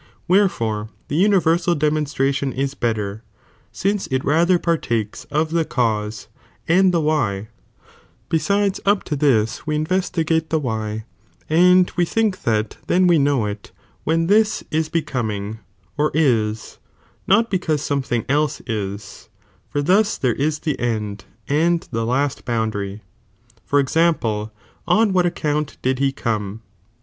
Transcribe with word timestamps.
Wherefore 0.27 0.89
the 1.09 1.15
(universal) 1.15 1.75
demonstra 1.75 2.31
/^"in^^iJ'irtli 2.31 2.33
tion 2.33 2.53
is 2.53 2.73
better, 2.73 3.21
since 3.71 4.07
it 4.07 4.25
rather 4.25 4.57
partakes 4.57 5.25
of 5.25 5.51
the 5.51 5.63
cause 5.63 6.27
pinpeiiy 6.63 6.63
i> 6.63 6.65
pr 6.65 6.73
and 6.73 6.91
the 6.91 7.01
why, 7.01 7.47
besides 8.27 8.79
up 8.83 9.03
to 9.03 9.15
this 9.15 9.67
we 9.67 9.75
investigate 9.75 10.49
the 10.49 10.57
""'"'""'"■ 10.59 10.61
why, 10.63 11.05
and 11.47 11.91
we 11.95 12.03
think 12.05 12.41
that 12.41 12.77
then 12.87 13.05
we 13.05 13.19
know 13.19 13.45
it, 13.45 13.71
when 14.03 14.25
this 14.25 14.63
is 14.71 14.89
be 14.89 15.03
coming, 15.03 15.59
or 15.99 16.09
is, 16.15 16.79
not 17.27 17.51
because 17.51 17.83
something 17.83 18.25
else 18.27 18.59
(is), 18.65 19.29
for 19.69 19.83
thus 19.83 20.17
there 20.17 20.33
is 20.33 20.57
tbe 20.59 20.81
end 20.81 21.25
and 21.47 21.87
the 21.91 22.07
last 22.07 22.43
boundary. 22.43 23.03
For 23.63 23.79
example, 23.79 24.51
on 24.87 25.13
what 25.13 25.27
ac 25.27 25.33
count 25.35 25.77
did 25.83 25.99
he 25.99 26.11
come 26.11 26.63